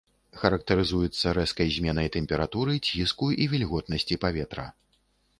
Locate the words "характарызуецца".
0.43-1.33